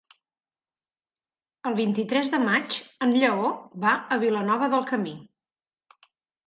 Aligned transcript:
El 1.71 1.77
vint-i-tres 1.81 2.33
de 2.37 2.39
maig 2.47 2.79
en 3.07 3.15
Lleó 3.19 3.53
va 3.87 3.93
a 4.17 4.21
Vilanova 4.27 4.73
del 4.75 4.93
Camí. 4.95 5.19